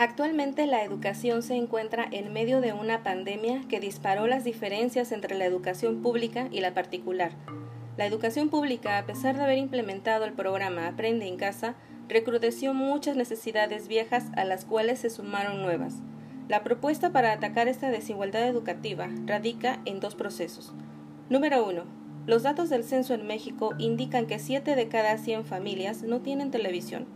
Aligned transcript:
Actualmente 0.00 0.66
la 0.66 0.84
educación 0.84 1.42
se 1.42 1.56
encuentra 1.56 2.06
en 2.12 2.32
medio 2.32 2.60
de 2.60 2.72
una 2.72 3.02
pandemia 3.02 3.62
que 3.68 3.80
disparó 3.80 4.28
las 4.28 4.44
diferencias 4.44 5.10
entre 5.10 5.36
la 5.36 5.44
educación 5.44 6.02
pública 6.02 6.46
y 6.52 6.60
la 6.60 6.72
particular. 6.72 7.32
La 7.96 8.06
educación 8.06 8.48
pública, 8.48 8.96
a 8.96 9.06
pesar 9.06 9.36
de 9.36 9.42
haber 9.42 9.58
implementado 9.58 10.24
el 10.24 10.34
programa 10.34 10.86
Aprende 10.86 11.26
en 11.26 11.36
casa, 11.36 11.74
recrudeció 12.08 12.74
muchas 12.74 13.16
necesidades 13.16 13.88
viejas 13.88 14.26
a 14.36 14.44
las 14.44 14.64
cuales 14.64 15.00
se 15.00 15.10
sumaron 15.10 15.62
nuevas. 15.62 15.96
La 16.48 16.62
propuesta 16.62 17.10
para 17.10 17.32
atacar 17.32 17.66
esta 17.66 17.90
desigualdad 17.90 18.46
educativa 18.46 19.08
radica 19.26 19.80
en 19.84 19.98
dos 19.98 20.14
procesos. 20.14 20.74
Número 21.28 21.66
uno, 21.66 21.86
los 22.24 22.44
datos 22.44 22.70
del 22.70 22.84
censo 22.84 23.14
en 23.14 23.26
México 23.26 23.74
indican 23.78 24.26
que 24.26 24.38
7 24.38 24.76
de 24.76 24.88
cada 24.88 25.18
100 25.18 25.44
familias 25.44 26.04
no 26.04 26.20
tienen 26.20 26.52
televisión. 26.52 27.06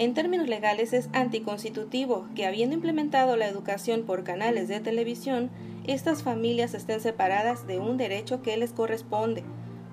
En 0.00 0.14
términos 0.14 0.48
legales 0.48 0.94
es 0.94 1.10
anticonstitutivo 1.12 2.26
que 2.34 2.46
habiendo 2.46 2.74
implementado 2.74 3.36
la 3.36 3.46
educación 3.46 4.04
por 4.04 4.24
canales 4.24 4.66
de 4.66 4.80
televisión, 4.80 5.50
estas 5.86 6.22
familias 6.22 6.72
estén 6.72 7.02
separadas 7.02 7.66
de 7.66 7.80
un 7.80 7.98
derecho 7.98 8.40
que 8.40 8.56
les 8.56 8.72
corresponde. 8.72 9.44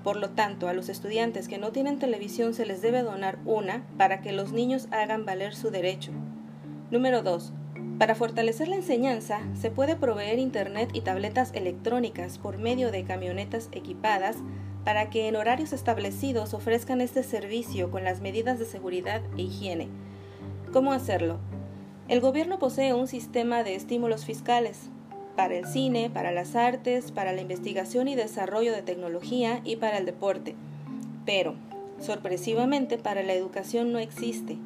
Por 0.06 0.16
lo 0.16 0.30
tanto, 0.30 0.70
a 0.70 0.74
los 0.74 0.88
estudiantes 0.88 1.50
que 1.50 1.58
no 1.58 1.74
tienen 1.74 2.00
televisión 2.00 2.54
se 2.54 2.66
les 2.66 2.82
debe 2.82 3.04
donar 3.04 3.38
una 3.44 3.84
para 3.98 4.22
que 4.22 4.32
los 4.32 4.54
niños 4.54 4.88
hagan 4.92 5.26
valer 5.26 5.54
su 5.54 5.72
derecho. 5.72 6.14
Número 6.90 7.22
2. 7.22 7.52
Para 8.00 8.16
fortalecer 8.16 8.70
la 8.70 8.78
enseñanza, 8.78 9.42
se 9.60 9.72
puede 9.72 9.98
proveer 9.98 10.40
Internet 10.40 10.90
y 10.94 11.02
tabletas 11.02 11.52
electrónicas 11.54 12.38
por 12.38 12.60
medio 12.60 12.92
de 12.92 13.04
camionetas 13.04 13.68
equipadas 13.74 14.38
para 14.88 15.10
que 15.10 15.28
en 15.28 15.36
horarios 15.36 15.74
establecidos 15.74 16.54
ofrezcan 16.54 17.02
este 17.02 17.22
servicio 17.22 17.92
con 17.92 18.06
las 18.06 18.22
medidas 18.22 18.58
de 18.58 18.64
seguridad 18.64 19.22
e 19.38 19.42
higiene. 19.42 19.90
¿Cómo 20.72 20.94
hacerlo? 20.94 21.40
El 22.08 22.22
gobierno 22.22 22.58
posee 22.58 22.94
un 22.94 23.10
sistema 23.10 23.64
de 23.64 23.76
estímulos 23.76 24.24
fiscales 24.24 24.84
para 25.36 25.56
el 25.56 25.66
cine, 25.66 26.10
para 26.10 26.32
las 26.32 26.56
artes, 26.56 27.12
para 27.12 27.34
la 27.34 27.42
investigación 27.42 28.08
y 28.08 28.16
desarrollo 28.16 28.72
de 28.72 28.82
tecnología 28.82 29.60
y 29.66 29.76
para 29.76 29.98
el 29.98 30.06
deporte. 30.06 30.56
Pero, 31.26 31.56
sorpresivamente, 32.00 32.98
para 32.98 33.24
la 33.24 33.34
educación 33.34 33.92
no 33.92 34.00
existe. 34.00 34.58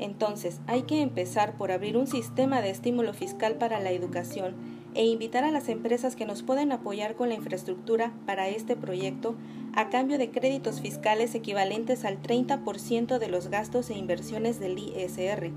Entonces, 0.00 0.60
hay 0.66 0.82
que 0.82 1.02
empezar 1.02 1.56
por 1.56 1.70
abrir 1.70 1.96
un 1.96 2.08
sistema 2.08 2.62
de 2.62 2.70
estímulo 2.70 3.14
fiscal 3.14 3.54
para 3.54 3.78
la 3.78 3.92
educación 3.92 4.56
e 4.94 5.04
invitar 5.04 5.44
a 5.44 5.52
las 5.52 5.68
empresas 5.68 6.16
que 6.16 6.26
nos 6.26 6.42
pueden 6.42 6.72
apoyar 6.72 7.14
con 7.14 7.28
la 7.28 7.36
infraestructura 7.36 8.12
para 8.26 8.48
este 8.48 8.74
proyecto 8.74 9.36
a 9.78 9.90
cambio 9.90 10.18
de 10.18 10.32
créditos 10.32 10.80
fiscales 10.80 11.36
equivalentes 11.36 12.04
al 12.04 12.20
30% 12.20 13.18
de 13.20 13.28
los 13.28 13.46
gastos 13.46 13.90
e 13.90 13.94
inversiones 13.94 14.58
del 14.58 14.76
ISR. 14.76 15.52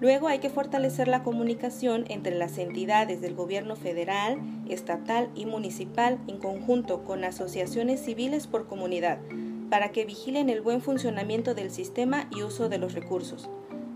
Luego 0.00 0.28
hay 0.28 0.38
que 0.38 0.48
fortalecer 0.48 1.08
la 1.08 1.24
comunicación 1.24 2.04
entre 2.08 2.36
las 2.36 2.56
entidades 2.56 3.20
del 3.20 3.34
gobierno 3.34 3.74
federal, 3.74 4.38
estatal 4.68 5.28
y 5.34 5.44
municipal 5.46 6.20
en 6.28 6.38
conjunto 6.38 7.02
con 7.02 7.24
asociaciones 7.24 8.00
civiles 8.00 8.46
por 8.46 8.68
comunidad, 8.68 9.18
para 9.70 9.90
que 9.90 10.04
vigilen 10.04 10.50
el 10.50 10.60
buen 10.60 10.80
funcionamiento 10.80 11.54
del 11.54 11.72
sistema 11.72 12.28
y 12.30 12.44
uso 12.44 12.68
de 12.68 12.78
los 12.78 12.94
recursos. 12.94 13.50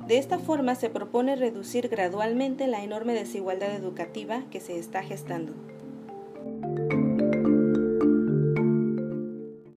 De 0.08 0.18
esta 0.18 0.40
forma 0.40 0.74
se 0.74 0.90
propone 0.90 1.36
reducir 1.36 1.86
gradualmente 1.86 2.66
la 2.66 2.82
enorme 2.82 3.14
desigualdad 3.14 3.76
educativa 3.76 4.42
que 4.50 4.58
se 4.58 4.76
está 4.76 5.04
gestando. 5.04 5.52